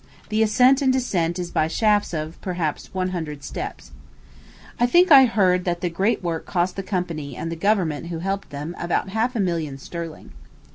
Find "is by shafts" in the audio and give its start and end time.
1.37-2.11